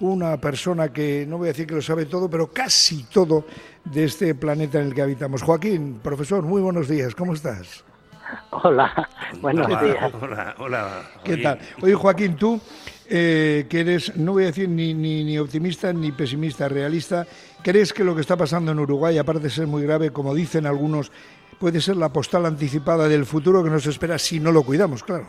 una 0.00 0.36
persona 0.38 0.92
que 0.92 1.26
no 1.28 1.38
voy 1.38 1.48
a 1.48 1.52
decir 1.52 1.66
que 1.66 1.74
lo 1.74 1.82
sabe 1.82 2.06
todo, 2.06 2.28
pero 2.28 2.48
casi 2.48 3.04
todo 3.04 3.44
de 3.84 4.04
este 4.04 4.34
planeta 4.34 4.80
en 4.80 4.88
el 4.88 4.94
que 4.94 5.02
habitamos. 5.02 5.42
Joaquín, 5.42 6.00
profesor, 6.02 6.42
muy 6.42 6.62
buenos 6.62 6.88
días, 6.88 7.14
¿cómo 7.14 7.34
estás? 7.34 7.84
Hola, 8.50 9.08
buenos 9.40 9.68
días. 9.68 10.12
Hola, 10.20 10.54
hola. 10.58 11.10
¿Qué 11.22 11.36
tal? 11.36 11.58
Oye, 11.82 11.94
Joaquín, 11.94 12.36
tú, 12.36 12.60
eh, 13.06 13.66
que 13.68 13.80
eres, 13.80 14.16
no 14.16 14.32
voy 14.32 14.44
a 14.44 14.46
decir 14.46 14.68
ni, 14.68 14.94
ni, 14.94 15.24
ni 15.24 15.38
optimista 15.38 15.92
ni 15.92 16.10
pesimista, 16.10 16.68
realista, 16.68 17.26
¿crees 17.62 17.92
que 17.92 18.02
lo 18.02 18.14
que 18.14 18.22
está 18.22 18.36
pasando 18.36 18.72
en 18.72 18.78
Uruguay, 18.78 19.18
aparte 19.18 19.42
de 19.42 19.50
ser 19.50 19.66
muy 19.66 19.82
grave, 19.82 20.10
como 20.10 20.34
dicen 20.34 20.66
algunos, 20.66 21.12
puede 21.58 21.80
ser 21.80 21.96
la 21.96 22.12
postal 22.12 22.46
anticipada 22.46 23.08
del 23.08 23.26
futuro 23.26 23.62
que 23.62 23.70
nos 23.70 23.86
espera 23.86 24.18
si 24.18 24.40
no 24.40 24.52
lo 24.52 24.62
cuidamos, 24.62 25.04
claro? 25.04 25.26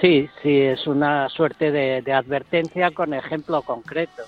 Sí, 0.00 0.30
sí, 0.42 0.60
es 0.60 0.86
una 0.86 1.28
suerte 1.28 1.72
de, 1.72 2.12
advertencia 2.12 2.92
con 2.92 3.14
ejemplo 3.14 3.62
concreto, 3.62 4.22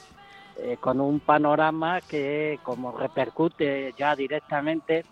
eh, 0.59 0.77
con 0.81 1.01
un 1.01 1.21
panorama 1.21 2.01
que 2.01 2.59
como 2.65 2.91
repercute 2.91 3.95
ya 3.97 4.17
directamente 4.17 5.05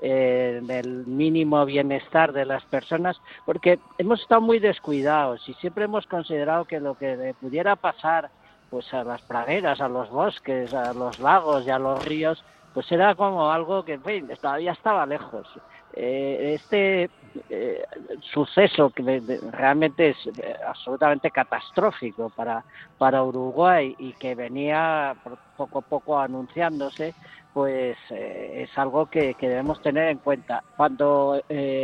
eh, 0.00 0.60
en 0.62 0.70
el 0.70 1.06
mínimo 1.06 1.64
bienestar 1.64 2.32
de 2.32 2.44
las 2.44 2.64
personas, 2.66 3.20
porque 3.44 3.80
hemos 3.98 4.20
estado 4.20 4.40
muy 4.40 4.60
descuidados 4.60 5.48
y 5.48 5.54
siempre 5.54 5.86
hemos 5.86 6.06
considerado 6.06 6.64
que 6.64 6.78
lo 6.78 6.96
que 6.96 7.34
pudiera 7.40 7.74
pasar 7.74 8.30
pues 8.70 8.94
a 8.94 9.02
las 9.02 9.20
praderas, 9.22 9.80
a 9.80 9.88
los 9.88 10.10
bosques, 10.10 10.72
a 10.74 10.92
los 10.92 11.18
lagos 11.18 11.66
y 11.66 11.70
a 11.70 11.78
los 11.80 12.04
ríos, 12.04 12.44
pues 12.72 12.90
era 12.92 13.16
como 13.16 13.50
algo 13.50 13.84
que 13.84 13.98
todavía 14.40 14.72
estaba 14.72 15.06
lejos. 15.06 15.48
Eh, 15.96 16.54
este 16.54 17.08
eh, 17.48 17.84
suceso 18.20 18.90
que 18.90 19.22
realmente 19.52 20.10
es 20.10 20.16
eh, 20.26 20.56
absolutamente 20.66 21.30
catastrófico 21.30 22.30
para, 22.30 22.64
para 22.98 23.22
Uruguay 23.22 23.94
y 23.98 24.12
que 24.14 24.34
venía 24.34 25.14
poco 25.56 25.78
a 25.78 25.82
poco 25.82 26.18
anunciándose, 26.18 27.14
pues 27.52 27.96
es 28.10 28.76
algo 28.76 29.06
que, 29.06 29.36
debemos 29.40 29.80
tener 29.82 30.08
en 30.08 30.18
cuenta. 30.18 30.64
Cuando 30.76 31.40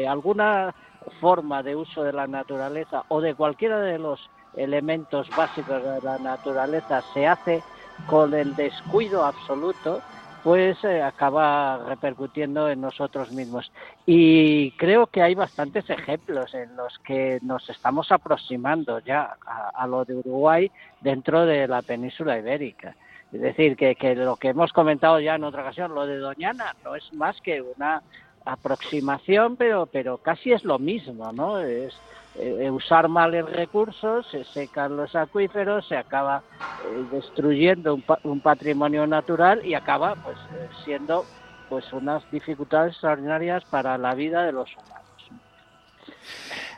alguna 0.08 0.74
forma 1.20 1.62
de 1.62 1.76
uso 1.76 2.02
de 2.02 2.12
la 2.12 2.26
naturaleza 2.26 3.04
o 3.06 3.20
de 3.20 3.36
cualquiera 3.36 3.80
de 3.80 3.98
los 3.98 4.28
elementos 4.56 5.28
básicos 5.36 5.80
de 5.84 6.00
la 6.02 6.18
naturaleza 6.18 7.02
se 7.14 7.28
hace 7.28 7.62
con 8.08 8.34
el 8.34 8.56
descuido 8.56 9.24
absoluto, 9.24 10.00
pues 10.42 10.82
eh, 10.84 11.02
acaba 11.02 11.78
repercutiendo 11.86 12.68
en 12.68 12.80
nosotros 12.80 13.32
mismos. 13.32 13.70
Y 14.06 14.72
creo 14.72 15.06
que 15.06 15.22
hay 15.22 15.34
bastantes 15.34 15.88
ejemplos 15.90 16.54
en 16.54 16.74
los 16.76 16.98
que 17.00 17.38
nos 17.42 17.68
estamos 17.68 18.10
aproximando 18.10 19.00
ya 19.00 19.36
a, 19.74 19.86
lo 19.86 20.04
de 20.04 20.16
Uruguay 20.16 20.70
dentro 21.00 21.46
de 21.46 21.68
la 21.68 21.82
península 21.82 22.38
ibérica. 22.38 22.94
Es 23.32 23.40
decir, 23.40 23.76
que, 23.76 23.94
que 23.94 24.14
lo 24.14 24.36
que 24.36 24.48
hemos 24.48 24.72
comentado 24.72 25.20
ya 25.20 25.36
en 25.36 25.44
otra 25.44 25.62
ocasión, 25.62 25.94
lo 25.94 26.06
de 26.06 26.18
Doñana, 26.18 26.74
no 26.84 26.96
es 26.96 27.12
más 27.12 27.40
que 27.40 27.62
una 27.62 28.02
aproximación, 28.44 29.56
pero, 29.56 29.86
pero 29.86 30.18
casi 30.18 30.52
es 30.52 30.64
lo 30.64 30.78
mismo, 30.78 31.32
¿no? 31.32 31.60
Es, 31.60 31.94
eh, 32.42 32.70
usar 32.70 33.08
mal 33.08 33.34
el 33.34 33.46
recurso, 33.46 34.22
se 34.22 34.44
secan 34.44 34.96
los 34.96 35.14
acuíferos, 35.14 35.86
se 35.86 35.96
acaba 35.96 36.42
eh, 36.78 37.04
destruyendo 37.10 38.00
un, 38.22 38.40
patrimonio 38.40 39.06
natural 39.06 39.64
y 39.64 39.74
acaba 39.74 40.16
pues 40.16 40.38
eh, 40.52 40.68
siendo 40.82 41.28
pues 41.68 41.92
unas 41.92 42.28
dificultades 42.30 42.92
extraordinarias 42.92 43.64
para 43.66 43.98
la 43.98 44.14
vida 44.14 44.44
de 44.44 44.52
los 44.52 44.74
humanos. 44.76 45.09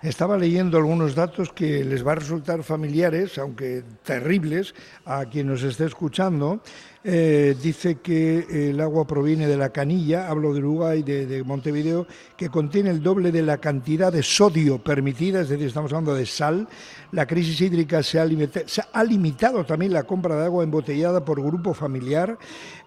Estaba 0.03 0.37
leyendo 0.37 0.79
algunos 0.79 1.15
datos 1.15 1.53
que 1.53 1.85
les 1.85 2.05
va 2.05 2.13
a 2.13 2.17
resultar 2.17 2.65
familiares, 2.65 3.39
aunque 3.39 3.85
terribles, 4.03 4.75
a 5.05 5.27
quien 5.27 5.47
nos 5.47 5.63
esté 5.63 5.85
escuchando. 5.85 6.61
Eh, 7.05 7.55
dice 7.63 8.01
que 8.01 8.71
el 8.71 8.81
agua 8.81 9.07
proviene 9.07 9.47
de 9.47 9.57
la 9.57 9.71
canilla, 9.71 10.29
hablo 10.29 10.53
de 10.53 10.59
Uruguay, 10.59 11.05
de, 11.05 11.27
de, 11.27 11.45
Montevideo, 11.45 12.09
que 12.37 12.49
contiene 12.49 12.91
el 12.91 13.01
doble 13.01 13.31
de 13.31 13.43
la 13.43 13.59
cantidad 13.59 14.13
de 14.13 14.25
sodio 14.25 14.83
permitida, 14.83 15.43
es 15.43 15.49
decir, 15.49 15.69
estamos 15.69 15.93
hablando 15.93 16.17
de 16.17 16.27
sal. 16.27 16.67
La 17.13 17.27
crisis 17.27 17.61
hídrica 17.61 18.03
se 18.03 18.19
ha, 18.19 19.05
limitado 19.05 19.65
también 19.65 19.93
la 19.93 20.03
compra 20.03 20.35
de 20.35 20.45
agua 20.47 20.65
embotellada 20.65 21.25
por 21.25 21.41
grupo 21.41 21.75
familiar. 21.75 22.37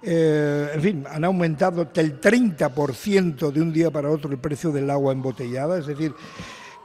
Eh, 0.03 0.69
en 0.73 0.81
fin, 0.81 1.03
han 1.09 1.23
aumentado 1.23 1.85
del 1.85 2.19
30% 2.19 3.51
de 3.51 3.61
un 3.61 3.71
día 3.71 3.89
para 3.89 4.09
otro 4.09 4.29
el 4.31 4.37
precio 4.37 4.71
del 4.73 4.89
agua 4.89 5.13
embotellada, 5.13 5.77
es 5.77 5.87
decir, 5.87 6.13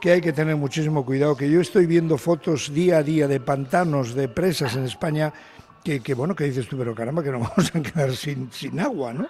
que 0.01 0.11
hay 0.11 0.19
que 0.19 0.33
tener 0.33 0.55
muchísimo 0.55 1.05
cuidado, 1.05 1.37
que 1.37 1.49
yo 1.49 1.61
estoy 1.61 1.85
viendo 1.85 2.17
fotos 2.17 2.73
día 2.73 2.97
a 2.97 3.03
día 3.03 3.27
de 3.27 3.39
pantanos, 3.39 4.15
de 4.15 4.27
presas 4.27 4.75
en 4.75 4.85
España, 4.85 5.31
que, 5.83 6.13
bueno, 6.13 6.35
que 6.35 6.43
dices 6.43 6.67
tú, 6.67 6.77
pero 6.77 6.93
caramba, 6.93 7.23
que 7.23 7.31
no 7.31 7.39
vamos 7.55 7.75
a 7.75 7.81
quedar 7.81 8.15
sin, 8.15 8.51
sin 8.51 8.79
agua, 8.79 9.13
¿no? 9.13 9.27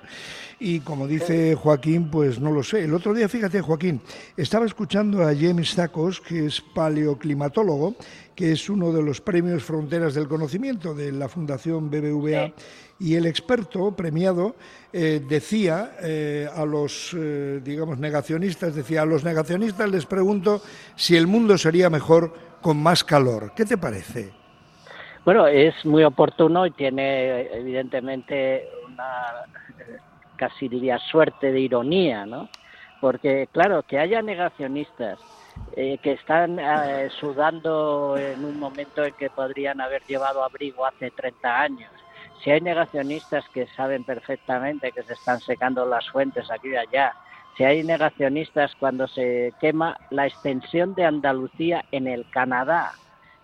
Y 0.59 0.81
como 0.81 1.07
dice 1.07 1.56
Joaquín, 1.56 2.12
pues 2.12 2.39
no 2.39 2.51
lo 2.51 2.62
sé. 2.62 2.84
El 2.84 2.94
otro 2.94 3.13
día, 3.16 3.28
fíjate, 3.28 3.62
Joaquín, 3.62 4.00
estaba 4.38 4.66
escuchando 4.66 5.23
a 5.23 5.34
James 5.34 5.73
Tacos, 5.73 6.22
que 6.22 6.45
es 6.45 6.61
paleoclimatólogo, 6.61 7.95
que 8.35 8.51
es 8.51 8.69
uno 8.69 8.91
de 8.91 9.01
los 9.01 9.22
premios 9.22 9.63
Fronteras 9.63 10.13
del 10.13 10.28
Conocimiento 10.28 10.94
de 10.94 11.11
la 11.13 11.28
Fundación 11.29 11.90
BBVA, 11.90 12.53
y 13.00 13.16
el 13.16 13.25
experto 13.25 13.95
premiado 13.95 14.56
eh, 14.94 15.19
decía 15.28 15.97
eh, 16.01 16.47
a 16.56 16.63
los, 16.66 17.16
eh, 17.17 17.59
digamos, 17.63 17.97
negacionistas, 17.97 18.75
decía, 18.75 19.01
a 19.01 19.06
los 19.06 19.23
negacionistas 19.23 19.90
les 19.90 20.06
pregunto 20.06 20.61
si 20.95 21.16
el 21.16 21.25
mundo 21.25 21.57
sería 21.57 21.90
mejor 21.90 22.34
con 22.61 22.78
más 22.78 23.03
calor. 23.03 23.53
¿Qué 23.56 23.66
te 23.66 23.79
parece? 23.79 24.41
Bueno, 25.23 25.47
es 25.47 25.73
muy 25.85 26.03
oportuno 26.03 26.65
y 26.65 26.71
tiene 26.71 27.41
evidentemente 27.53 28.67
una 28.87 29.45
casi 30.35 30.67
diría 30.67 30.97
suerte 30.97 31.51
de 31.51 31.59
ironía, 31.59 32.25
¿no? 32.25 32.49
Porque 32.99 33.47
claro, 33.51 33.83
que 33.83 33.99
haya 33.99 34.21
negacionistas 34.21 35.19
que 35.75 35.99
están 36.03 36.57
sudando 37.19 38.17
en 38.17 38.43
un 38.43 38.57
momento 38.57 39.03
en 39.03 39.13
que 39.13 39.29
podrían 39.29 39.81
haber 39.81 40.01
llevado 40.07 40.43
abrigo 40.43 40.85
hace 40.85 41.11
30 41.11 41.61
años 41.61 41.91
si 42.43 42.51
hay 42.51 42.61
negacionistas 42.61 43.47
que 43.49 43.67
saben 43.75 44.03
perfectamente 44.03 44.91
que 44.91 45.03
se 45.03 45.13
están 45.13 45.39
secando 45.39 45.85
las 45.85 46.09
fuentes 46.09 46.49
aquí 46.49 46.69
y 46.69 46.75
allá, 46.75 47.13
si 47.55 47.63
hay 47.63 47.83
negacionistas 47.83 48.73
cuando 48.79 49.07
se 49.07 49.53
quema 49.59 49.97
la 50.09 50.25
extensión 50.25 50.95
de 50.95 51.05
Andalucía 51.05 51.85
en 51.91 52.07
el 52.07 52.27
Canadá, 52.29 52.93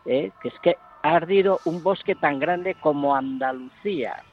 ¿eh? 0.05 0.31
que 0.41 0.47
es 0.47 0.59
que 0.61 0.77
ha 1.07 1.15
ardido 1.15 1.61
un 1.63 1.81
bosque 1.83 2.15
tan 2.15 2.37
grande 2.37 2.75
como 2.75 3.15
Andalucía, 3.15 4.23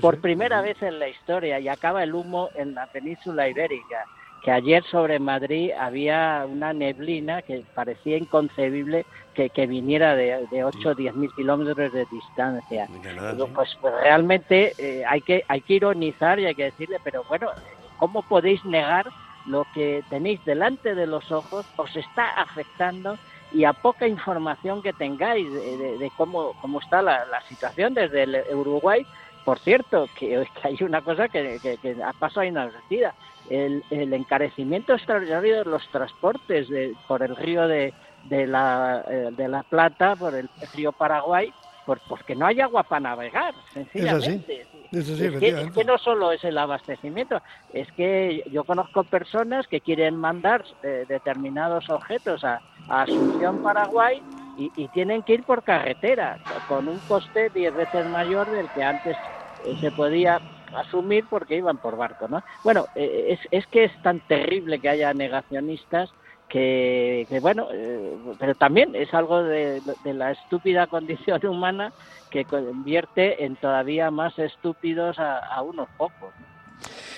por 0.00 0.20
primera 0.20 0.62
vez 0.62 0.80
en 0.80 1.00
la 1.00 1.08
historia, 1.08 1.58
y 1.58 1.66
acaba 1.66 2.04
el 2.04 2.14
humo 2.14 2.50
en 2.54 2.74
la 2.74 2.86
península 2.86 3.48
ibérica 3.48 4.04
que 4.44 4.52
ayer 4.52 4.82
sobre 4.84 5.18
Madrid 5.18 5.70
había 5.78 6.46
una 6.48 6.72
neblina 6.72 7.42
que 7.42 7.62
parecía 7.74 8.16
inconcebible 8.16 9.04
que, 9.34 9.50
que 9.50 9.66
viniera 9.66 10.14
de, 10.14 10.46
de 10.50 10.64
8 10.64 10.90
o 10.90 10.94
10 10.94 11.14
mil 11.14 11.30
kilómetros 11.34 11.92
de 11.92 12.06
distancia. 12.10 12.88
Pues, 13.54 13.76
pues, 13.80 13.94
realmente 14.02 14.72
eh, 14.78 15.04
hay, 15.06 15.20
que, 15.20 15.44
hay 15.48 15.60
que 15.60 15.74
ironizar 15.74 16.38
y 16.38 16.46
hay 16.46 16.54
que 16.54 16.64
decirle, 16.64 16.98
pero 17.04 17.24
bueno, 17.28 17.50
¿cómo 17.98 18.22
podéis 18.22 18.64
negar 18.64 19.10
lo 19.46 19.66
que 19.74 20.02
tenéis 20.08 20.42
delante 20.44 20.94
de 20.94 21.06
los 21.06 21.30
ojos 21.32 21.66
os 21.76 21.94
está 21.96 22.30
afectando 22.30 23.18
y 23.52 23.64
a 23.64 23.72
poca 23.72 24.06
información 24.06 24.82
que 24.82 24.92
tengáis 24.92 25.50
de, 25.52 26.10
cómo, 26.16 26.52
cómo 26.60 26.80
está 26.80 27.02
la, 27.02 27.24
la 27.26 27.42
situación 27.42 27.94
desde 27.94 28.22
el 28.24 28.44
Uruguay? 28.54 29.06
Por 29.44 29.58
cierto, 29.58 30.08
que, 30.18 30.46
hay 30.62 30.76
una 30.80 31.00
cosa 31.02 31.28
que, 31.28 31.58
que, 31.62 31.76
que 31.78 31.96
ha 32.02 32.12
pasado 32.12 32.44
inadvertida 32.44 33.14
el, 33.48 33.84
el 33.90 34.12
encarecimiento 34.12 34.94
extraordinario 34.94 35.58
de 35.58 35.64
los 35.64 35.86
transportes 35.88 36.68
de, 36.68 36.94
por 37.08 37.22
el 37.22 37.36
río 37.36 37.66
de, 37.66 37.92
de, 38.24 38.46
la, 38.46 39.04
eh, 39.08 39.30
de 39.32 39.48
la 39.48 39.62
Plata, 39.64 40.16
por 40.16 40.34
el 40.34 40.48
río 40.74 40.92
Paraguay, 40.92 41.52
por, 41.84 42.00
porque 42.08 42.36
no 42.36 42.46
hay 42.46 42.60
agua 42.60 42.84
para 42.84 43.00
navegar, 43.00 43.54
sencillamente. 43.72 44.66
Es, 44.92 45.06
que, 45.72 45.84
no 45.84 45.98
solo 45.98 46.32
es 46.32 46.42
el 46.42 46.58
abastecimiento, 46.58 47.40
es 47.72 47.90
que 47.92 48.42
yo 48.50 48.64
conozco 48.64 49.04
personas 49.04 49.68
que 49.68 49.80
quieren 49.80 50.16
mandar 50.16 50.64
eh, 50.82 51.04
determinados 51.08 51.88
objetos 51.90 52.44
a, 52.44 52.60
Asunción, 52.90 53.60
Paraguay, 53.60 54.22
y, 54.54 54.88
tienen 54.88 55.22
que 55.22 55.34
ir 55.34 55.44
por 55.44 55.62
carretera, 55.62 56.38
con 56.66 56.88
un 56.88 57.00
coste 57.00 57.50
diez 57.50 57.72
veces 57.72 58.04
mayor 58.06 58.50
del 58.50 58.70
que 58.70 58.82
antes 58.82 59.16
eh, 59.60 59.76
se 59.80 59.92
podía 59.92 60.42
asumir 60.72 61.26
porque 61.28 61.56
iban 61.56 61.78
por 61.78 61.96
barco, 61.96 62.28
¿no? 62.28 62.42
Bueno, 62.62 62.88
eh, 62.94 63.28
es, 63.30 63.40
es 63.50 63.66
que 63.68 63.84
es 63.84 63.92
tan 64.02 64.20
terrible 64.20 64.80
que 64.80 64.88
haya 64.88 65.14
negacionistas 65.14 66.10
que, 66.50 67.38
bueno, 67.40 67.68
eh, 67.72 68.18
pero 68.38 68.54
también 68.56 68.94
es 68.94 69.14
algo 69.14 69.42
de, 69.42 69.82
la 70.02 70.32
estúpida 70.32 70.88
condición 70.88 71.40
humana 71.46 71.94
que 72.28 72.44
convierte 72.44 73.44
en 73.44 73.56
todavía 73.56 74.10
más 74.10 74.38
estúpidos 74.38 75.16
a, 75.18 75.62
unos 75.62 75.88
pocos. 75.96 76.34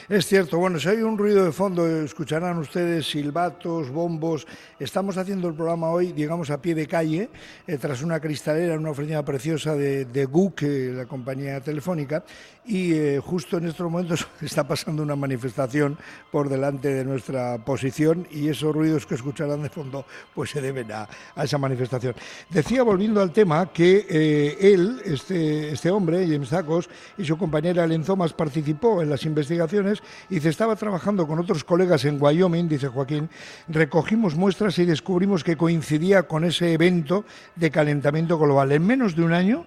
Es 0.08 0.26
cierto, 0.26 0.58
bueno, 0.58 0.81
si 0.81 0.88
hay 0.88 1.00
un 1.02 1.16
ruido 1.16 1.44
de 1.44 1.52
fondo, 1.52 1.87
escucharán 1.87 2.58
ustedes 2.58 3.06
silbatos, 3.06 3.88
bombos. 3.88 4.49
Estamos 4.81 5.16
haciendo 5.16 5.46
el 5.46 5.54
programa 5.54 5.90
hoy, 5.90 6.10
digamos, 6.12 6.50
a 6.50 6.60
pie 6.60 6.75
de 6.75 6.88
calle, 6.88 7.31
eh, 7.69 7.78
tras 7.78 8.02
una 8.02 8.19
cristalera, 8.19 8.76
una 8.76 8.90
oficina 8.90 9.25
preciosa 9.25 9.76
de, 9.76 10.06
de 10.06 10.25
GUC, 10.25 10.62
eh, 10.62 10.93
la 10.96 11.06
compañía 11.06 11.60
telefónica, 11.60 12.25
y 12.64 12.94
eh, 12.94 13.20
justo 13.25 13.58
en 13.58 13.69
estos 13.69 13.88
momentos 13.88 14.26
está 14.40 14.66
pasando 14.66 15.04
una 15.04 15.14
manifestación 15.14 15.96
por 16.32 16.48
delante 16.48 16.93
de 16.93 17.05
nuestra 17.05 17.58
posición 17.64 18.26
y 18.32 18.48
esos 18.48 18.75
ruidos 18.75 19.06
que 19.06 19.14
escucharán 19.14 19.62
de 19.62 19.70
fondo 19.70 20.05
pues 20.34 20.50
se 20.50 20.60
deben 20.60 20.90
a, 20.90 21.08
esa 21.37 21.58
manifestación. 21.58 22.14
Decía, 22.50 22.82
volviendo 22.82 23.20
al 23.20 23.31
tema, 23.31 23.72
que 23.72 24.56
él, 24.60 25.00
este, 25.05 25.70
este 25.70 25.90
hombre, 25.90 26.26
James 26.26 26.48
Zacos, 26.48 26.90
y 27.16 27.25
su 27.25 27.38
compañera 27.38 27.84
Ellen 27.84 28.02
Thomas 28.02 28.32
participó 28.32 29.00
en 29.00 29.10
las 29.10 29.25
investigaciones 29.25 29.91
y 30.30 30.40
se 30.40 30.48
estaba 30.48 30.76
trabajando 30.76 31.26
con 31.26 31.38
otros 31.38 31.64
colegas 31.64 32.04
en 32.04 32.22
Wyoming, 32.22 32.68
dice 32.68 32.88
Joaquín, 32.88 33.28
recogimos 33.68 34.36
muestras 34.36 34.78
y 34.78 34.84
descubrimos 34.84 35.42
que 35.42 35.56
coincidía 35.56 36.22
con 36.24 36.44
ese 36.44 36.72
evento 36.72 37.24
de 37.56 37.70
calentamiento 37.70 38.38
global. 38.38 38.72
En 38.72 38.86
menos 38.86 39.16
de 39.16 39.24
un 39.24 39.32
año 39.32 39.66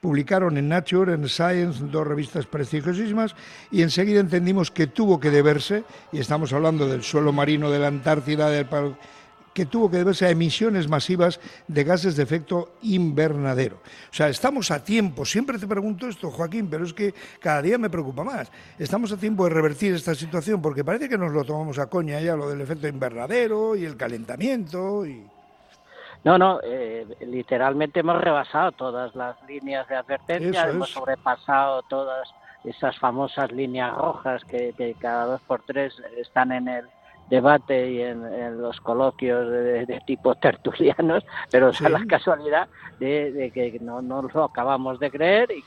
publicaron 0.00 0.56
en 0.56 0.68
Nature, 0.68 1.14
en 1.14 1.28
Science, 1.28 1.84
dos 1.90 2.06
revistas 2.06 2.46
prestigiosísimas, 2.46 3.34
y 3.70 3.82
enseguida 3.82 4.20
entendimos 4.20 4.70
que 4.70 4.86
tuvo 4.86 5.18
que 5.18 5.30
deberse, 5.30 5.84
y 6.12 6.20
estamos 6.20 6.52
hablando 6.52 6.86
del 6.86 7.02
suelo 7.02 7.32
marino 7.32 7.70
de 7.70 7.78
la 7.78 7.88
Antártida, 7.88 8.48
del 8.48 8.66
que 9.58 9.66
tuvo 9.66 9.90
que 9.90 9.96
deberse 9.96 10.24
a 10.24 10.30
emisiones 10.30 10.86
masivas 10.86 11.40
de 11.66 11.82
gases 11.82 12.14
de 12.14 12.22
efecto 12.22 12.78
invernadero. 12.82 13.82
O 14.08 14.14
sea, 14.14 14.28
estamos 14.28 14.70
a 14.70 14.84
tiempo, 14.84 15.24
siempre 15.24 15.58
te 15.58 15.66
pregunto 15.66 16.06
esto, 16.06 16.30
Joaquín, 16.30 16.70
pero 16.70 16.84
es 16.84 16.94
que 16.94 17.12
cada 17.40 17.60
día 17.60 17.76
me 17.76 17.90
preocupa 17.90 18.22
más. 18.22 18.52
Estamos 18.78 19.10
a 19.10 19.16
tiempo 19.16 19.42
de 19.42 19.50
revertir 19.50 19.92
esta 19.94 20.14
situación 20.14 20.62
porque 20.62 20.84
parece 20.84 21.08
que 21.08 21.18
nos 21.18 21.32
lo 21.32 21.42
tomamos 21.42 21.80
a 21.80 21.90
coña 21.90 22.20
ya 22.20 22.36
lo 22.36 22.48
del 22.48 22.60
efecto 22.60 22.86
invernadero 22.86 23.74
y 23.74 23.84
el 23.84 23.96
calentamiento 23.96 25.04
y... 25.04 25.26
No, 26.22 26.38
no, 26.38 26.60
eh, 26.62 27.04
literalmente 27.26 27.98
hemos 27.98 28.20
rebasado 28.20 28.70
todas 28.70 29.12
las 29.16 29.42
líneas 29.48 29.88
de 29.88 29.96
advertencia, 29.96 30.68
hemos 30.68 30.90
sobrepasado 30.90 31.82
todas 31.82 32.28
esas 32.62 32.96
famosas 32.98 33.50
líneas 33.50 33.92
rojas 33.96 34.44
que, 34.44 34.72
que 34.76 34.94
cada 34.94 35.24
dos 35.24 35.40
por 35.48 35.62
tres 35.62 35.94
están 36.16 36.52
en 36.52 36.68
el 36.68 36.84
debate 37.28 37.90
y 37.90 38.02
en, 38.02 38.60
los 38.60 38.80
coloquios 38.80 39.48
de, 39.50 40.02
tipo 40.06 40.34
tertulianos, 40.36 41.24
pero 41.50 41.70
es 41.70 41.80
la 41.80 42.04
casualidad 42.06 42.68
de, 42.98 43.50
que 43.52 43.78
no, 43.80 44.02
no, 44.02 44.22
lo 44.22 44.44
acabamos 44.44 44.98
de 44.98 45.10
creer 45.10 45.50
y, 45.52 45.62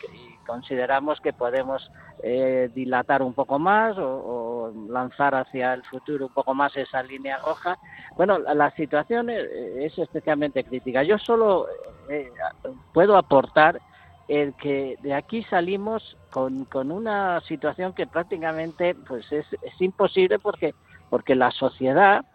consideramos 0.45 1.21
que 1.21 1.31
podemos 1.31 1.89
eh, 2.23 2.69
dilatar 2.73 3.21
un 3.21 3.33
poco 3.33 3.57
más 3.59 3.95
o, 3.97 4.73
lanzar 4.89 5.33
hacia 5.35 5.73
el 5.73 5.83
futuro 5.83 6.25
un 6.25 6.33
poco 6.33 6.53
más 6.53 6.75
esa 6.75 7.03
línea 7.03 7.37
roja. 7.37 7.77
Bueno, 8.17 8.37
la, 8.39 8.71
situación 8.71 9.29
es, 9.29 9.97
especialmente 9.97 10.63
crítica. 10.63 11.03
Yo 11.03 11.17
solo 11.19 11.67
eh, 12.09 12.31
puedo 12.91 13.15
aportar 13.15 13.79
el 14.27 14.53
que 14.55 14.97
de 15.01 15.13
aquí 15.13 15.43
salimos 15.43 16.17
con, 16.31 16.65
con 16.65 16.91
una 16.91 17.39
situación 17.41 17.93
que 17.93 18.07
prácticamente 18.07 18.95
pues 18.95 19.31
es, 19.31 19.45
es 19.61 19.81
imposible 19.81 20.39
porque 20.39 20.73
porque 21.11 21.35
la 21.35 21.51
sociedad 21.51 22.25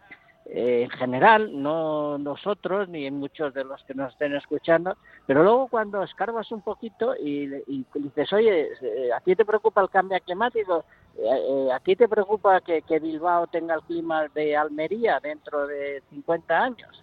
eh, 0.45 0.83
en 0.85 0.91
general, 0.91 1.61
no 1.61 2.19
nosotros 2.19 2.89
ni 2.89 3.11
muchos 3.11 3.53
de 3.53 3.65
los 3.65 3.83
que 3.83 3.95
nos 3.95 4.13
estén 4.13 4.37
escuchando, 4.37 4.97
pero 5.27 5.43
luego 5.43 5.67
cuando 5.67 6.05
escarbas 6.05 6.53
un 6.53 6.61
poquito 6.61 7.17
y, 7.17 7.47
dices, 7.95 8.33
oye, 8.33 8.69
eh, 8.81 9.11
¿a 9.13 9.21
ti 9.21 9.35
te 9.35 9.45
preocupa 9.45 9.81
el 9.81 9.91
cambio 9.91 10.21
climático? 10.21 10.85
Eh, 11.19 11.69
¿A 11.73 11.81
ti 11.81 11.97
te 11.97 12.07
preocupa 12.07 12.61
que, 12.61 12.83
que 12.83 13.01
Bilbao 13.01 13.49
tenga 13.49 13.75
el 13.75 13.83
clima 13.83 14.29
de 14.29 14.57
Almería 14.57 15.19
dentro 15.21 15.67
de 15.67 16.03
50 16.11 16.57
años? 16.57 17.03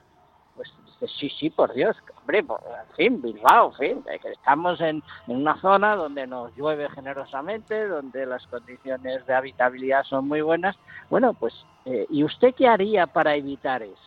Pues 0.56 0.72
sí, 1.20 1.30
sí, 1.38 1.50
por 1.50 1.74
Dios, 1.74 1.98
hombre, 2.24 2.40
en 2.40 2.96
fin, 2.96 3.22
Bilbao, 3.22 3.74
en 3.80 4.04
fin, 4.04 4.06
estamos 4.32 4.80
en, 4.82 5.04
una 5.28 5.60
zona 5.60 5.96
donde 5.96 6.26
nos 6.26 6.56
llueve 6.56 6.90
generosamente, 6.90 7.88
donde 7.88 8.26
las 8.26 8.46
condiciones 8.48 9.26
de 9.26 9.34
habitabilidad 9.34 10.04
son 10.04 10.28
muy 10.28 10.42
buenas. 10.42 10.76
Bueno, 11.10 11.34
pues, 11.34 11.54
eh, 11.86 12.06
¿y 12.10 12.24
usted 12.24 12.56
qué 12.56 12.68
haría 12.68 13.08
para 13.08 13.36
evitar 13.36 13.84
eso? 13.84 13.98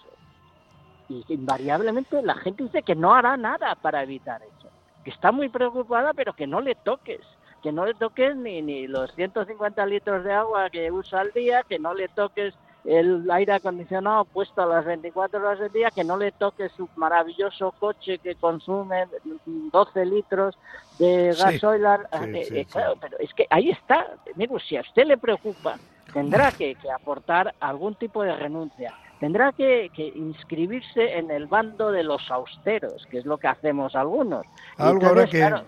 Y 1.09 1.25
invariablemente 1.29 2.21
la 2.23 2.35
gente 2.35 2.65
dice 2.65 2.83
que 2.83 2.95
no 2.95 3.15
hará 3.15 3.37
nada 3.37 3.75
para 3.77 4.03
evitar 4.03 4.43
eso, 4.43 4.69
que 5.05 5.11
está 5.11 5.31
muy 5.31 5.49
preocupada, 5.49 6.13
pero 6.15 6.33
que 6.33 6.47
no 6.47 6.61
le 6.61 6.75
toques 6.75 7.21
que 7.63 7.73
no 7.73 7.85
le 7.85 7.95
toques 7.95 8.37
ni, 8.37 8.63
ni 8.63 8.87
los 8.87 9.13
150 9.17 9.85
litros 9.87 10.23
de 10.23 10.33
agua 10.33 10.71
que 10.71 10.93
usa 10.93 11.23
al 11.23 11.33
día, 11.33 11.65
que 11.65 11.81
no 11.81 11.95
le 11.95 12.07
toques 12.07 12.55
el 12.87 13.29
aire 13.31 13.55
acondicionado 13.55 14.25
puesto 14.25 14.63
a 14.63 14.67
las 14.67 14.85
24 14.85 15.41
horas 15.41 15.59
del 15.59 15.73
día, 15.73 15.91
que 15.91 16.05
no 16.05 16.17
le 16.17 16.33
toque 16.33 16.69
su 16.71 16.89
maravilloso 16.97 17.73
coche 17.73 18.19
que 18.19 18.37
consume 18.37 19.07
12 19.45 20.07
litros 20.07 20.57
de 20.99 21.35
gasoil. 21.37 21.85
Eh, 21.85 22.49
eh, 22.53 22.67
pero 23.01 23.19
es 23.19 23.35
que 23.35 23.47
ahí 23.51 23.71
está. 23.71 24.07
Mire, 24.37 24.55
si 24.67 24.77
a 24.77 24.83
usted 24.83 25.05
le 25.05 25.19
preocupa, 25.19 25.77
tendrá 26.13 26.53
que, 26.53 26.77
aportar 26.95 27.55
algún 27.61 27.95
tipo 27.97 28.23
de 28.23 28.35
renuncia. 28.37 28.95
Tendrá 29.19 29.53
que, 29.53 29.91
inscribirse 30.15 31.19
en 31.19 31.31
el 31.31 31.47
bando 31.47 31.91
de 31.91 32.05
los 32.05 32.31
austeros, 32.31 33.07
que 33.11 33.19
es 33.19 33.25
lo 33.25 33.39
que 33.39 33.49
hacemos 33.49 33.97
algunos. 33.97 34.47
Algo 34.77 35.15
que... 35.27 35.65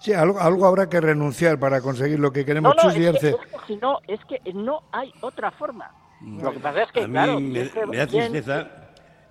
Sí, 0.00 0.14
algo, 0.14 0.40
algo, 0.40 0.66
habrá 0.66 0.88
que 0.88 1.00
renunciar 1.00 1.58
para 1.58 1.82
conseguir 1.82 2.18
lo 2.18 2.32
que 2.32 2.44
queremos. 2.44 2.74
No, 2.74 2.82
no, 2.82 2.90
es, 2.90 3.20
que, 3.20 3.36
si 3.66 3.76
no, 3.76 3.98
es 4.08 4.20
que 4.24 4.40
no 4.54 4.82
hay 4.92 5.12
otra 5.20 5.50
forma. 5.50 5.92
Lo 6.22 6.52
que 6.52 6.58
pasa 6.58 6.82
es 6.82 6.92
que, 6.92 7.04
claro, 7.04 7.38
me, 7.38 7.64
da 7.64 8.06
tristeza, 8.06 8.68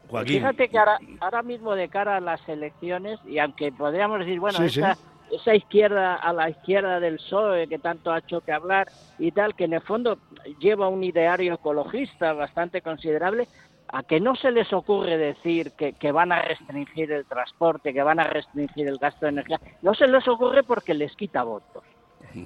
Joaquín. 0.08 0.38
Fíjate 0.38 0.70
que 0.70 0.78
ahora, 0.78 1.00
ahora 1.22 1.42
mismo 1.42 1.74
de 1.76 1.90
cara 1.90 2.18
a 2.18 2.20
las 2.20 2.48
elecciones, 2.48 3.20
y 3.26 3.40
aunque 3.40 3.72
podríamos 3.72 4.20
decir, 4.20 4.40
bueno, 4.40 4.64
esa, 4.64 4.96
esa 5.32 5.56
izquierda 5.56 6.16
a 6.16 6.34
la 6.34 6.50
izquierda 6.50 7.00
del 7.00 7.16
PSOE 7.16 7.68
que 7.68 7.80
tanto 7.80 8.12
ha 8.12 8.20
hecho 8.20 8.42
que 8.42 8.52
hablar 8.52 8.88
y 9.18 9.32
tal, 9.32 9.56
que 9.56 9.66
en 9.66 9.74
el 9.74 9.82
fondo 9.82 10.20
lleva 10.60 10.88
un 10.88 11.04
ideario 11.04 11.56
ecologista 11.56 12.34
bastante 12.34 12.82
considerable, 12.82 13.48
a 13.92 14.04
que 14.04 14.20
no 14.20 14.36
se 14.36 14.52
les 14.52 14.72
ocurre 14.72 15.18
decir 15.18 15.72
que, 15.72 15.94
que, 15.94 16.12
van 16.12 16.32
a 16.32 16.42
restringir 16.42 17.12
el 17.12 17.26
transporte, 17.26 17.94
que 17.94 18.04
van 18.04 18.20
a 18.20 18.26
restringir 18.26 18.88
el 18.88 18.98
gasto 18.98 19.26
de 19.26 19.32
energía, 19.32 19.60
no 19.82 19.94
se 19.94 20.08
les 20.08 20.28
ocurre 20.28 20.64
porque 20.64 20.94
les 20.94 21.16
quita 21.16 21.44
votos. 21.44 21.84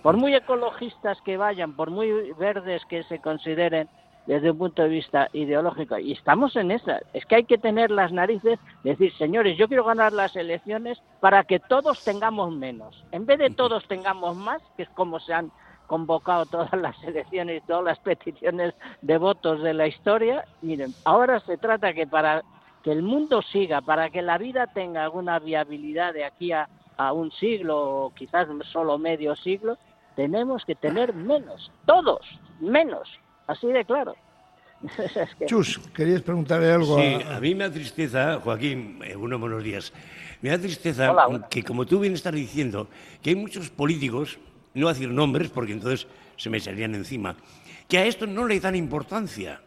Por 0.02 0.16
muy 0.16 0.34
ecologistas 0.34 1.20
que 1.22 1.36
vayan, 1.36 1.76
por 1.76 1.90
muy 1.90 2.32
verdes 2.34 2.86
que 2.86 3.04
se 3.04 3.20
consideren 3.20 3.90
desde 4.26 4.52
un 4.52 4.58
punto 4.58 4.84
de 4.84 4.88
vista 4.88 5.28
ideológico, 5.34 5.98
y 5.98 6.14
estamos 6.14 6.56
en 6.56 6.72
esa, 6.72 7.02
es 7.12 7.26
que 7.26 7.36
hay 7.36 7.44
que 7.44 7.58
tener 7.58 7.92
las 7.92 8.14
narices, 8.14 8.58
decir, 8.86 9.14
señores, 9.18 9.58
yo 9.58 9.68
quiero 9.68 9.84
ganar 9.84 10.14
las 10.14 10.38
elecciones 10.38 11.02
para 11.20 11.44
que 11.44 11.60
todos 11.60 12.02
tengamos 12.06 12.56
menos, 12.56 13.04
en 13.12 13.26
vez 13.26 13.38
de 13.40 13.50
todos 13.50 13.86
tengamos 13.88 14.38
más, 14.38 14.62
que 14.78 14.84
es 14.84 14.90
como 14.92 15.20
se 15.20 15.34
han 15.34 15.52
convocado 15.94 16.48
todas 16.48 16.74
las 16.82 16.96
elecciones 17.04 17.62
y 17.62 17.68
todas 17.68 17.84
las 17.84 18.00
peticiones 18.00 18.74
de 19.04 19.18
votos 19.20 19.62
de 19.62 19.76
la 19.76 19.86
historia. 19.86 20.44
Miren, 20.64 20.92
ahora 21.06 21.40
se 21.42 21.56
trata 21.58 21.94
que 21.94 22.08
para 22.08 22.44
que 22.84 22.92
el 22.92 23.04
mundo 23.04 23.44
siga, 23.44 23.80
para 23.82 24.10
que 24.10 24.24
la 24.24 24.40
vida 24.40 24.66
tenga 24.66 25.04
alguna 25.04 25.38
viabilidad 25.38 26.12
de 26.16 26.26
aquí 26.26 26.52
a, 26.52 26.68
un 27.14 27.32
siglo 27.32 27.78
o 27.78 28.14
quizás 28.14 28.48
solo 28.72 28.98
medio 28.98 29.36
siglo, 29.36 29.78
tenemos 30.16 30.64
que 30.66 30.74
tener 30.74 31.14
menos, 31.14 31.72
todos, 31.86 32.22
menos, 32.60 33.08
así 33.46 33.68
de 33.68 33.84
claro. 33.86 34.16
Chus, 35.48 35.80
querías 35.94 36.22
preguntarle 36.22 36.72
algo 36.72 36.98
sí, 36.98 37.20
a... 37.30 37.40
mí 37.40 37.56
me 37.56 37.66
da 37.66 37.72
tristeza, 37.72 38.40
Joaquín, 38.44 39.00
eh, 39.04 39.16
unos 39.16 39.40
buenos 39.40 39.64
días, 39.64 39.94
me 40.42 40.50
da 40.50 40.58
tristeza 40.58 41.14
que 41.50 41.64
como 41.64 41.86
tú 41.86 42.00
bien 42.00 42.14
estás 42.14 42.34
diciendo, 42.34 42.88
que 43.22 43.32
hay 43.32 43.36
muchos 43.36 43.70
políticos 43.70 44.40
no 44.74 44.88
decir 44.88 45.10
nombres 45.10 45.50
porque 45.50 45.74
entonces 45.74 46.08
se 46.38 46.50
me 46.50 46.60
salían 46.60 46.96
encima, 46.96 47.36
que 47.88 47.98
a 47.98 48.06
esto 48.06 48.28
no 48.28 48.46
le 48.46 48.60
dan 48.60 48.76
importancia, 48.76 49.62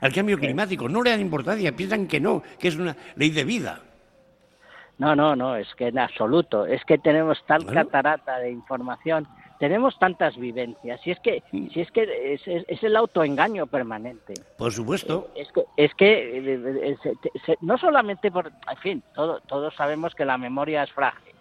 al 0.00 0.12
cambio 0.12 0.38
climático, 0.38 0.88
no 0.88 1.02
le 1.02 1.10
dan 1.10 1.20
importancia, 1.20 1.76
piensan 1.76 2.06
que 2.06 2.20
no, 2.20 2.42
que 2.58 2.68
es 2.68 2.76
una 2.76 2.96
ley 3.16 3.30
de 3.30 3.44
vida. 3.44 3.80
No, 4.98 5.16
no, 5.16 5.34
no, 5.34 5.56
es 5.56 5.72
que 5.74 5.88
en 5.88 5.98
absoluto, 5.98 6.66
es 6.66 6.84
que 6.84 6.98
tenemos 6.98 7.42
tal 7.46 7.66
catarata 7.66 8.38
de 8.38 8.50
información, 8.50 9.26
tenemos 9.58 9.98
tantas 9.98 10.36
vivencias, 10.36 11.00
y 11.06 11.12
es 11.12 11.20
que, 11.20 11.42
mm. 11.52 11.68
si 11.68 11.80
es, 11.80 11.90
que 11.92 12.34
es, 12.34 12.82
el 12.82 12.96
autoengaño 12.96 13.66
permanente. 13.66 14.34
Por 14.58 14.72
supuesto. 14.72 15.30
Es 15.36 15.50
que, 15.52 15.62
es 15.76 15.94
que 15.94 16.38
eh, 16.38 16.96
eh, 17.46 17.56
no 17.60 17.78
solamente 17.78 18.30
por, 18.30 18.48
en 18.48 18.76
fin, 18.78 19.02
todos 19.14 19.74
sabemos 19.76 20.14
que 20.14 20.24
la 20.24 20.36
memoria 20.36 20.82
es 20.82 20.92
frágil. 20.92 21.31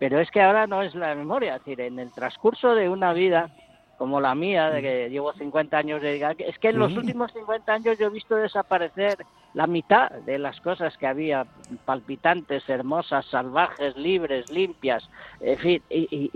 Pero 0.00 0.18
es 0.18 0.30
que 0.30 0.40
ahora 0.40 0.66
no 0.66 0.82
es 0.82 0.94
la 0.94 1.14
memoria, 1.14 1.56
es 1.56 1.60
decir, 1.60 1.82
en 1.82 1.98
el 1.98 2.10
transcurso 2.10 2.74
de 2.74 2.88
una 2.88 3.12
vida 3.12 3.50
como 3.98 4.18
la 4.18 4.34
mía, 4.34 4.70
de 4.70 4.80
que 4.80 5.10
llevo 5.10 5.34
50 5.34 5.76
años 5.76 6.00
de 6.00 6.34
es 6.38 6.58
que 6.58 6.70
en 6.70 6.78
los 6.78 6.96
últimos 6.96 7.30
50 7.34 7.70
años 7.70 7.98
yo 7.98 8.06
he 8.06 8.10
visto 8.10 8.34
desaparecer 8.34 9.18
la 9.52 9.66
mitad 9.66 10.10
de 10.10 10.38
las 10.38 10.58
cosas 10.62 10.96
que 10.96 11.06
había 11.06 11.46
palpitantes, 11.84 12.66
hermosas, 12.66 13.26
salvajes, 13.26 13.94
libres, 13.98 14.50
limpias, 14.50 15.06
en 15.40 15.58
fin, 15.58 15.82
y, 15.90 16.30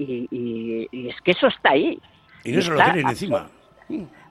y, 0.93 1.09
es 1.09 1.19
que 1.23 1.31
eso 1.31 1.47
está 1.47 1.71
ahí. 1.71 1.99
Y 2.45 2.53
no 2.53 2.61
se 2.61 2.71
lo 2.71 2.77
tienen 2.77 3.09
encima. 3.09 3.49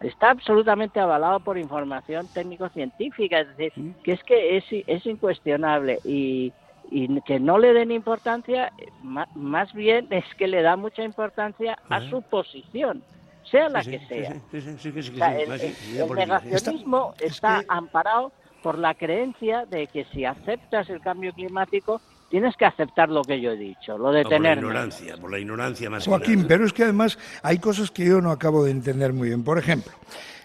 Está 0.01 0.29
absolutamente 0.29 0.99
avalado 0.99 1.39
por 1.39 1.57
información 1.57 2.27
técnico-científica, 2.31 3.39
es 3.39 3.57
decir, 3.57 3.93
que 4.03 4.11
es 4.11 4.23
que 4.23 4.57
es, 4.57 4.65
es 4.69 5.05
incuestionable 5.07 5.97
y, 6.05 6.53
y 6.89 7.21
que 7.21 7.39
no 7.39 7.57
le 7.57 7.73
den 7.73 7.91
importancia, 7.91 8.71
más 9.01 9.73
bien 9.73 10.07
es 10.11 10.25
que 10.37 10.47
le 10.47 10.61
da 10.61 10.75
mucha 10.75 11.03
importancia 11.03 11.77
a 11.89 12.01
su 12.09 12.21
posición, 12.21 13.03
sea 13.49 13.69
la 13.69 13.83
que 13.83 13.99
sea. 14.07 14.35
el 14.51 16.15
negacionismo 16.15 17.13
está 17.19 17.63
amparado 17.67 18.31
por 18.61 18.77
la 18.77 18.93
creencia 18.93 19.65
de 19.65 19.87
que 19.87 20.05
si 20.05 20.25
aceptas 20.25 20.89
el 20.89 21.01
cambio 21.01 21.33
climático 21.33 22.01
tienes 22.29 22.55
que 22.55 22.65
aceptar 22.65 23.09
lo 23.09 23.21
que 23.21 23.39
yo 23.39 23.51
he 23.51 23.57
dicho, 23.57 23.95
lo 23.97 24.11
de 24.11 24.23
tener... 24.25 24.55
Por 24.55 24.63
la 24.63 24.71
ignorancia, 24.71 25.17
por 25.17 25.31
la 25.31 25.39
ignorancia 25.39 25.89
más 25.89 26.07
Joaquín, 26.07 26.45
pero 26.47 26.65
es 26.65 26.73
que 26.73 26.83
además 26.83 27.19
hay 27.43 27.59
cosas 27.59 27.91
que 27.91 28.05
yo 28.05 28.21
no 28.21 28.31
acabo 28.31 28.63
de 28.63 28.71
entender 28.71 29.13
muy 29.13 29.27
bien. 29.27 29.43
Por 29.43 29.59
ejemplo, 29.59 29.91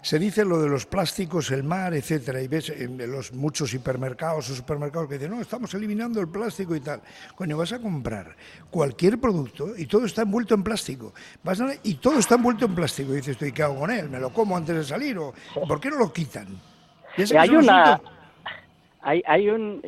se 0.03 0.19
dice 0.19 0.45
lo 0.45 0.61
de 0.61 0.69
los 0.69 0.87
plásticos, 0.87 1.51
el 1.51 1.65
mar, 1.65 1.95
etcétera, 1.95 2.41
y 2.41 2.49
ves 2.49 2.71
en 2.71 2.99
los 3.11 3.33
muchos 3.33 3.73
hipermercados 3.75 4.51
o 4.51 4.55
supermercados 4.55 5.09
que 5.09 5.15
dicen, 5.15 5.31
no, 5.31 5.41
estamos 5.41 5.73
eliminando 5.75 6.21
el 6.21 6.29
plástico 6.29 6.75
y 6.77 6.81
tal. 6.81 7.01
Coño, 7.35 7.57
vas 7.57 7.73
a 7.73 7.81
comprar 7.81 8.35
cualquier 8.71 9.19
producto 9.19 9.77
y 9.77 9.87
todo 9.87 10.07
está 10.07 10.23
envuelto 10.23 10.55
en 10.55 10.63
plástico. 10.63 11.13
Vas 11.43 11.63
y 11.83 11.95
todo 11.95 12.19
está 12.19 12.37
envuelto 12.37 12.65
en 12.67 12.75
plástico. 12.75 13.13
Y 13.13 13.17
dices, 13.17 13.37
¿y 13.43 13.53
qué 13.53 13.63
hago 13.63 13.81
con 13.81 13.91
él? 13.91 14.09
¿Me 14.09 14.19
lo 14.19 14.31
como 14.31 14.57
antes 14.57 14.77
de 14.77 14.85
salir? 14.85 15.19
¿O 15.19 15.35
por 15.67 15.81
qué 15.81 15.91
no 15.91 15.97
lo 15.97 16.13
quitan? 16.13 16.47
hay 17.37 17.51
una 17.51 18.01
hay, 19.01 19.23
hay 19.27 19.49
un, 19.49 19.83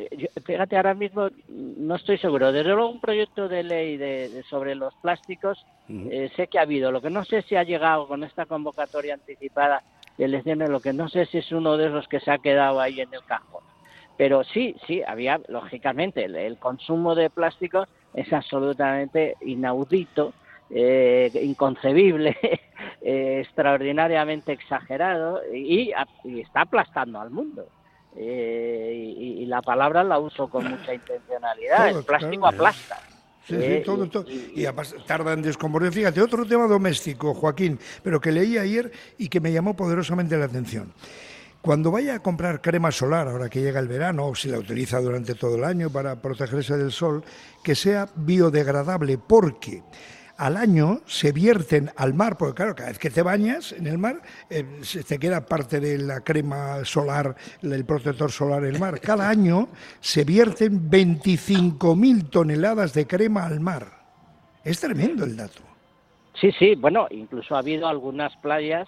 fíjate, 0.45 0.77
ahora 0.77 0.93
mismo 0.93 1.29
no 1.47 1.95
estoy 1.95 2.17
seguro, 2.17 2.51
desde 2.51 2.69
luego 2.73 2.89
un 2.89 3.01
proyecto 3.01 3.47
de 3.47 3.63
ley 3.63 3.97
de, 3.97 4.43
sobre 4.49 4.73
los 4.73 4.93
plásticos 4.95 5.63
eh, 5.89 6.31
sé 6.35 6.47
que 6.47 6.57
ha 6.57 6.61
habido, 6.61 6.91
lo 6.91 7.01
que 7.01 7.09
no 7.09 7.25
sé 7.25 7.41
si 7.43 7.55
ha 7.55 7.63
llegado 7.63 8.07
con 8.07 8.23
esta 8.23 8.45
convocatoria 8.45 9.13
anticipada 9.13 9.83
de 10.21 10.25
elecciones, 10.25 10.69
lo 10.69 10.79
que 10.81 10.93
no 10.93 11.09
sé 11.09 11.25
si 11.25 11.39
es 11.39 11.51
uno 11.51 11.77
de 11.77 11.87
esos 11.87 12.07
que 12.07 12.19
se 12.19 12.29
ha 12.29 12.37
quedado 12.37 12.79
ahí 12.79 13.01
en 13.01 13.11
el 13.11 13.23
cajón. 13.23 13.63
Pero 14.17 14.43
sí, 14.43 14.75
sí, 14.85 15.01
había, 15.01 15.41
lógicamente, 15.47 16.25
el, 16.25 16.57
consumo 16.59 17.15
de 17.15 17.31
plásticos 17.31 17.89
es 18.13 18.31
absolutamente 18.31 19.35
inaudito, 19.41 20.33
eh, 20.69 21.31
inconcebible, 21.41 22.37
eh, 23.01 23.39
extraordinariamente 23.43 24.51
exagerado 24.51 25.41
y 25.51 25.91
está 26.39 26.61
aplastando 26.61 27.19
al 27.19 27.31
mundo. 27.31 27.65
Eh, 28.15 29.15
y, 29.17 29.45
la 29.47 29.61
palabra 29.61 30.03
la 30.03 30.19
uso 30.19 30.49
con 30.49 30.69
mucha 30.69 30.93
intencionalidad. 30.93 31.89
el 31.89 32.03
plástico 32.03 32.45
aplasta. 32.45 32.97
Sí, 33.47 33.55
sí, 33.55 33.63
eh, 33.63 33.83
todo, 33.85 34.07
todo. 34.07 34.25
Y, 34.29 34.65
además 34.65 34.95
tarda 35.05 35.33
en 35.33 35.41
descomponer. 35.41 35.91
Fíjate, 35.91 36.21
otro 36.21 36.45
tema 36.45 36.67
doméstico, 36.67 37.33
Joaquín, 37.33 37.79
pero 38.03 38.21
que 38.21 38.31
leí 38.31 38.57
ayer 38.57 38.91
y 39.17 39.29
que 39.29 39.39
me 39.39 39.51
llamó 39.51 39.75
poderosamente 39.75 40.37
la 40.37 40.45
atención. 40.45 40.93
Cuando 41.61 41.91
vaya 41.91 42.15
a 42.15 42.19
comprar 42.19 42.61
crema 42.61 42.91
solar, 42.91 43.27
ahora 43.27 43.49
que 43.49 43.61
llega 43.61 43.79
el 43.79 43.87
verano, 43.87 44.27
o 44.27 44.35
si 44.35 44.49
la 44.49 44.57
utiliza 44.57 44.99
durante 44.99 45.35
todo 45.35 45.55
el 45.57 45.63
año 45.63 45.91
para 45.91 46.19
protegerse 46.19 46.75
del 46.75 46.91
sol, 46.91 47.23
que 47.63 47.75
sea 47.75 48.09
biodegradable, 48.15 49.19
porque 49.19 49.83
al 50.41 50.57
año 50.57 51.01
se 51.05 51.31
vierten 51.31 51.91
al 51.95 52.15
mar, 52.15 52.35
porque 52.35 52.55
claro, 52.55 52.75
cada 52.75 52.89
vez 52.89 52.97
que 52.97 53.11
te 53.11 53.21
bañas 53.21 53.73
en 53.73 53.85
el 53.85 53.99
mar, 53.99 54.23
eh, 54.49 54.79
se 54.81 55.03
te 55.03 55.19
queda 55.19 55.45
parte 55.45 55.79
de 55.79 55.99
la 55.99 56.21
crema 56.21 56.83
solar, 56.83 57.35
el 57.61 57.85
protector 57.85 58.31
solar 58.31 58.63
en 58.63 58.73
el 58.73 58.79
mar. 58.79 58.99
Cada 58.99 59.29
año 59.37 59.67
se 59.99 60.23
vierten 60.23 60.89
25.000 60.89 62.29
toneladas 62.31 62.91
de 62.95 63.05
crema 63.05 63.45
al 63.45 63.59
mar. 63.59 63.85
Es 64.63 64.79
tremendo 64.79 65.25
el 65.25 65.37
dato. 65.37 65.61
Sí, 66.33 66.51
sí, 66.57 66.73
bueno, 66.73 67.05
incluso 67.11 67.55
ha 67.55 67.59
habido 67.59 67.87
algunas 67.87 68.35
playas 68.37 68.87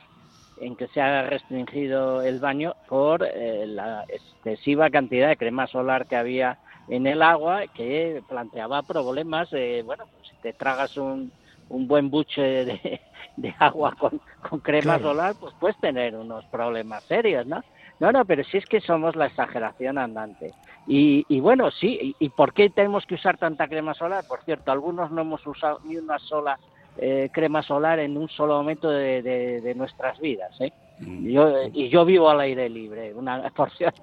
en 0.60 0.76
que 0.76 0.88
se 0.88 1.02
ha 1.02 1.30
restringido 1.30 2.24
el 2.24 2.40
baño 2.40 2.74
por 2.90 3.24
eh, 3.24 3.68
la 3.68 4.06
excesiva 4.08 4.90
cantidad 4.90 5.30
de 5.30 5.38
crema 5.38 5.68
solar 5.68 6.08
que 6.08 6.16
había 6.16 6.58
en 6.88 7.06
el 7.06 7.22
agua 7.22 7.68
que 7.76 8.24
planteaba 8.28 8.82
problemas, 8.82 9.50
eh, 9.54 9.84
bueno, 9.86 10.06
pues 10.18 10.30
si 10.30 10.36
te 10.38 10.54
tragas 10.54 10.98
un, 10.98 11.32
un 11.70 11.88
buen 11.88 12.10
buche 12.10 12.42
de, 13.36 13.56
agua 13.60 13.96
con, 13.98 14.22
con 14.50 14.60
crema 14.60 15.00
solar, 15.00 15.36
pues 15.40 15.54
puedes 15.60 15.78
tener 15.78 16.16
unos 16.16 16.46
problemas 16.46 17.04
serios, 17.06 17.46
¿no? 17.46 17.62
No, 18.00 18.12
no, 18.12 18.26
pero 18.26 18.44
sí 18.44 18.58
es 18.58 18.66
que 18.66 18.82
somos 18.82 19.16
la 19.16 19.28
exageración 19.28 19.98
andante. 19.98 20.52
Y, 20.88 21.26
y 21.30 21.40
bueno, 21.40 21.72
sí, 21.72 22.16
y, 22.20 22.30
por 22.30 22.54
qué 22.54 22.70
tenemos 22.70 23.06
que 23.06 23.16
usar 23.16 23.38
tanta 23.38 23.68
crema 23.68 23.94
solar? 23.94 24.26
Por 24.28 24.44
cierto, 24.44 24.72
algunos 24.72 25.12
no 25.12 25.22
hemos 25.22 25.46
usado 25.46 25.80
ni 25.86 25.98
una 25.98 26.20
sola 26.20 26.60
eh, 26.98 27.30
crema 27.32 27.62
solar 27.62 28.00
en 28.00 28.18
un 28.18 28.28
solo 28.30 28.56
momento 28.56 28.90
de, 28.90 29.22
de 29.22 29.76
nuestras 29.76 30.20
vidas, 30.20 30.60
¿eh? 30.60 30.72
Mm. 31.00 31.28
Yo, 31.28 31.64
y 31.74 31.90
yo 31.90 32.06
vivo 32.06 32.30
al 32.30 32.40
aire 32.42 32.70
libre, 32.70 33.14
una 33.14 33.50
porción 33.56 33.94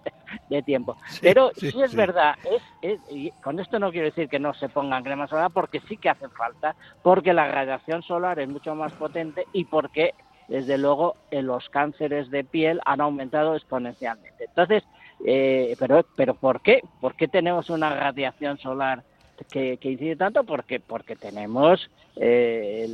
de 0.49 0.63
tiempo. 0.63 0.97
Pero 1.21 1.51
sí, 1.57 1.73
es 1.83 1.95
verdad, 1.95 2.37
es, 2.83 3.01
y 3.11 3.31
con 3.43 3.59
esto 3.61 3.79
no 3.79 3.91
quiero 3.91 4.07
decir 4.07 4.29
que 4.29 4.39
no 4.39 4.55
se 4.55 4.69
pongan 4.69 5.05
crema 5.05 5.27
solar, 5.27 5.51
porque 5.53 5.81
sí 5.89 5.97
que 5.97 6.11
hace 6.11 6.29
falta, 6.29 6.75
porque 7.03 7.33
la 7.33 7.51
radiación 7.51 8.03
solar 8.03 8.39
es 8.41 8.49
mucho 8.49 8.75
más 8.75 8.93
potente 8.93 9.47
y 9.53 9.65
porque, 9.65 10.15
desde 10.49 10.79
luego, 10.79 11.17
los 11.31 11.69
cánceres 11.69 12.31
de 12.31 12.45
piel 12.45 12.81
han 12.85 13.01
aumentado 13.01 13.55
exponencialmente. 13.55 14.45
Entonces, 14.45 14.85
eh, 15.25 15.77
pero, 15.79 16.05
pero 16.17 16.35
¿por 16.35 16.61
qué? 16.61 16.83
¿Por 17.01 17.15
qué 17.15 17.29
tenemos 17.29 17.71
una 17.71 17.95
radiación 17.95 18.59
solar 18.59 19.03
que, 19.51 19.79
incide 19.83 20.17
tanto 20.17 20.45
porque 20.45 20.81
porque 20.81 21.17
tenemos 21.17 21.91
eh, 22.17 22.87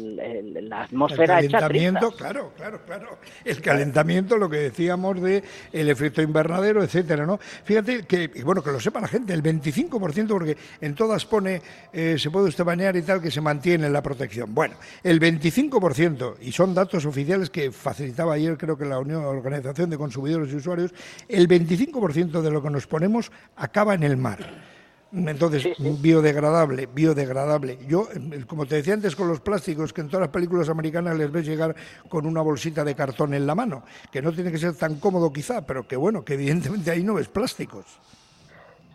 la 0.63 0.83
atmósfera 0.83 1.41
el 1.41 1.51
calentamiento, 1.51 2.13
claro, 2.13 2.53
claro, 2.57 2.81
claro. 2.87 3.19
El 3.45 3.61
calentamiento, 3.61 4.37
lo 4.37 4.49
que 4.49 4.59
decíamos 4.59 5.21
de 5.21 5.43
el 5.73 5.89
efecto 5.89 6.23
invernadero, 6.23 6.83
etcétera, 6.83 7.27
¿no? 7.27 7.39
Fíjate 7.39 8.05
que, 8.05 8.29
bueno, 8.45 8.63
que 8.63 8.71
lo 8.71 8.79
sepa 8.79 9.01
la 9.01 9.09
gente, 9.09 9.33
el 9.33 9.43
25%, 9.43 10.29
porque 10.29 10.57
en 10.81 10.95
todas 10.95 11.25
pone 11.27 11.63
eh, 11.93 12.17
se 12.19 12.31
puede 12.31 12.49
usted 12.49 12.65
bañar 12.65 12.97
y 12.97 13.03
tal, 13.03 13.21
que 13.21 13.31
se 13.31 13.41
mantiene 13.41 13.89
la 13.91 14.03
protección. 14.03 14.55
Bueno, 14.55 14.77
el 15.03 15.21
25%, 15.21 16.37
y 16.41 16.53
son 16.53 16.75
datos 16.75 17.05
oficiales 17.05 17.51
que 17.51 17.73
facilitaba 17.73 18.35
ayer, 18.35 18.57
creo 18.57 18.77
que 18.77 18.85
la 18.85 18.99
Unión 18.99 19.25
Organización 19.25 19.91
de 19.91 19.99
Consumidores 19.99 20.53
y 20.53 20.57
Usuarios, 20.57 20.95
el 21.29 21.49
25% 21.49 22.43
de 22.43 22.51
lo 22.51 22.63
que 22.63 22.71
nos 22.71 22.87
ponemos 22.87 23.33
acaba 23.57 23.95
en 23.95 24.03
el 24.03 24.17
mar. 24.17 24.76
Entonces, 25.13 25.69
biodegradable, 25.79 26.87
biodegradable. 26.87 27.79
Yo, 27.87 28.09
como 28.47 28.67
te 28.67 28.77
decía 28.77 28.95
antes 28.95 29.15
con 29.15 29.29
los 29.29 29.41
plásticos, 29.41 29.93
que 29.93 30.01
en 30.01 30.09
todas 30.09 30.23
las 30.23 30.31
películas 30.31 30.69
americanas 30.69 31.17
les 31.17 31.31
ves 31.31 31.47
llegar 31.47 31.77
con 32.09 32.27
una 32.27 32.43
bolsita 32.43 32.85
de 32.85 32.95
cartón 32.95 33.33
en 33.33 33.47
la 33.47 33.55
mano, 33.55 33.85
que 34.11 34.21
no 34.21 34.33
tiene 34.33 34.51
que 34.51 34.59
ser 34.59 34.75
tan 34.75 34.97
cómodo 34.97 35.33
quizá, 35.33 35.65
pero 35.65 35.87
que 35.87 35.97
bueno, 35.97 36.25
que 36.25 36.35
evidentemente 36.35 36.91
ahí 36.91 37.05
no 37.05 37.15
ves 37.15 37.29
plásticos. 37.29 37.85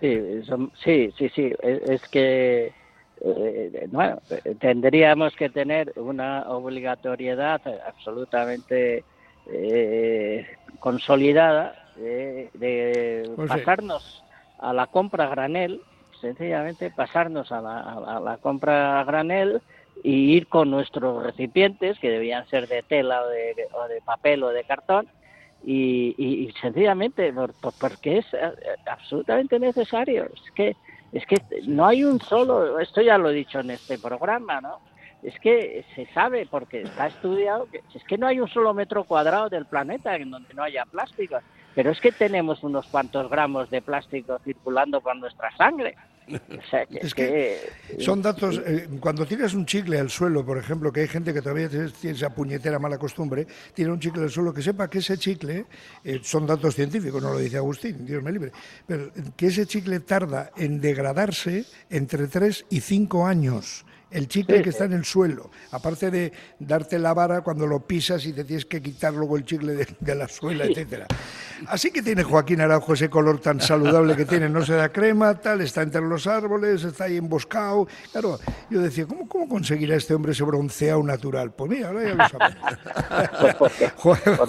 Sí, 0.02 0.42
sí, 0.84 1.14
sí, 1.18 1.30
sí, 1.30 1.54
es, 1.62 2.02
que 2.10 2.74
eh, 3.24 3.88
bueno, 3.92 4.20
tendríamos 4.60 5.36
que 5.36 5.50
tener 5.50 5.94
una 5.96 6.50
obligatoriedad 6.50 7.62
absolutamente 7.88 9.04
eh, 9.50 10.48
consolidada 10.80 11.76
de, 11.96 13.32
pues 13.36 13.50
pasarnos 13.50 14.24
a 14.58 14.74
la 14.74 14.88
compra 14.88 15.28
granel 15.28 15.82
sencillamente 16.22 16.92
pasarnos 16.92 17.52
a 17.52 17.62
la, 17.62 18.38
compra 18.42 19.00
a 19.00 19.04
granel 19.04 19.62
y 20.04 20.34
ir 20.36 20.48
con 20.48 20.72
nuestros 20.72 21.24
recipientes, 21.24 22.00
que 22.00 22.10
debían 22.10 22.48
ser 22.48 22.68
de 22.68 22.84
tela 22.84 23.24
o 23.24 23.28
de, 23.88 24.02
papel 24.06 24.44
o 24.44 24.50
de 24.50 24.64
cartón, 24.64 25.08
y, 25.64 26.52
sencillamente 26.62 27.34
porque 27.80 28.20
es 28.20 28.26
eh, 28.34 28.52
absolutamente 28.86 29.60
necesario. 29.60 30.26
Es 30.26 30.52
que, 30.56 30.76
es 31.12 31.26
que 31.26 31.38
no 31.68 31.86
hay 31.86 32.04
un 32.04 32.20
solo, 32.22 32.80
esto 32.80 33.02
ya 33.02 33.18
lo 33.18 33.30
he 33.30 33.34
dicho 33.34 33.60
en 33.60 33.72
este 33.72 34.00
programa, 34.00 34.62
¿no? 34.62 34.80
Es 35.22 35.40
que 35.40 35.86
se 35.94 36.08
sabe, 36.14 36.48
porque 36.50 36.82
está 36.82 37.08
estudiado, 37.08 37.68
que 37.70 37.82
es 37.94 38.04
que 38.06 38.18
no 38.18 38.26
hay 38.26 38.40
un 38.40 38.48
solo 38.48 38.74
metro 38.74 39.04
cuadrado 39.04 39.50
del 39.50 39.66
planeta 39.66 40.16
en 40.16 40.32
donde 40.32 40.54
no 40.56 40.64
haya 40.64 40.86
plástico. 40.86 41.38
Pero 41.76 41.92
es 41.92 42.02
que 42.02 42.12
tenemos 42.12 42.64
unos 42.64 42.88
cuantos 42.88 43.30
gramos 43.30 43.70
de 43.70 43.82
plástico 43.82 44.40
circulando 44.40 45.00
por 45.00 45.16
nuestra 45.16 45.56
sangre. 45.56 45.96
Es 46.90 47.14
que, 47.14 47.70
son 48.00 48.22
datos, 48.22 48.62
eh, 48.66 48.88
cuando 49.00 49.26
tiras 49.26 49.54
un 49.54 49.66
chicle 49.66 50.00
al 50.00 50.10
suelo, 50.10 50.46
por 50.46 50.58
ejemplo, 50.58 50.92
que 50.92 51.02
hay 51.02 51.08
gente 51.08 51.34
que 51.34 51.42
todavía 51.42 51.70
tiene 51.70 51.92
esa 52.04 52.30
puñetera 52.30 52.80
mala 52.80 52.98
costumbre, 52.98 53.48
tira 53.74 53.92
un 53.92 54.00
chicle 54.00 54.24
al 54.24 54.30
suelo, 54.30 54.54
que 54.54 54.62
sepa 54.62 54.90
que 54.90 55.00
ese 55.00 55.18
chicle, 55.18 55.66
eh, 56.04 56.20
son 56.24 56.46
datos 56.46 56.76
científicos, 56.76 57.22
no 57.22 57.34
lo 57.34 57.40
dice 57.40 57.58
Agustín, 57.58 58.06
Dios 58.06 58.24
me 58.24 58.32
libre, 58.32 58.52
pero 58.88 59.12
que 59.36 59.48
ese 59.48 59.66
chicle 59.66 60.00
tarda 60.02 60.52
en 60.56 60.80
degradarse 60.80 61.66
entre 61.90 62.28
3 62.28 62.66
y 62.70 62.80
5 62.80 63.26
años 63.26 63.86
el 64.12 64.28
chicle 64.28 64.62
que 64.62 64.70
está 64.70 64.86
en 64.86 64.94
el 64.94 65.06
suelo, 65.06 65.50
aparte 65.72 66.12
de 66.12 66.32
darte 66.60 67.00
la 67.00 67.14
vara 67.14 67.42
cuando 67.42 67.66
lo 67.66 67.80
pisas 67.80 68.26
y 68.26 68.34
te 68.34 68.44
tienes 68.44 68.66
que 68.66 68.82
quitar 68.82 69.14
luego 69.14 69.38
el 69.38 69.46
chicle 69.46 69.74
de, 69.74 70.16
la 70.16 70.28
suela, 70.28 70.66
etcétera. 70.66 71.08
Así 71.68 71.92
que 71.92 72.02
tiene 72.02 72.24
Joaquín 72.24 72.62
Araujo 72.62 72.94
ese 72.94 73.10
color 73.10 73.40
tan 73.40 73.62
saludable 73.62 74.16
que 74.16 74.26
tiene, 74.26 74.50
no 74.50 74.66
se 74.66 74.74
da 74.74 74.90
crema, 74.90 75.36
tal, 75.36 75.62
está 75.62 75.82
entre 75.82 76.02
los 76.02 76.28
árboles, 76.28 76.84
está 76.84 77.06
ahí 77.06 77.18
emboscado. 77.18 77.88
Claro, 78.12 78.40
yo 78.70 78.82
decía, 78.82 79.06
¿cómo, 79.06 79.28
cómo 79.28 79.48
conseguirá 79.48 79.96
este 79.96 80.14
hombre 80.14 80.34
ese 80.34 80.44
bronceado 80.44 81.04
natural? 81.04 81.52
Pues 81.52 81.72
mira, 81.72 81.90
ahora 81.90 82.04
ya 82.04 82.16
lo 82.16 82.30
sabemos. 82.30 82.62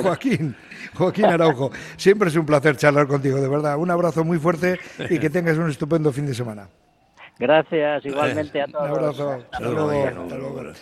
Joaquín, 0.02 0.56
Joaquín 0.94 1.26
Araujo, 1.26 1.70
siempre 1.96 2.28
es 2.28 2.36
un 2.36 2.46
placer 2.46 2.76
charlar 2.76 3.06
contigo, 3.06 3.40
de 3.40 3.48
verdad. 3.48 3.76
Un 3.76 3.90
abrazo 3.90 4.24
muy 4.24 4.38
fuerte 4.38 4.80
y 5.10 5.18
que 5.18 5.30
tengas 5.30 5.58
un 5.58 5.70
estupendo 5.70 6.12
fin 6.12 6.26
de 6.26 6.34
semana. 6.34 6.68
Gracias, 7.38 8.06
igualmente 8.06 8.62
a 8.62 8.66
todos. 8.66 8.90
Un 8.90 8.96
abrazo. 8.96 9.30
Hasta 9.50 9.60
luego. 9.60 10.72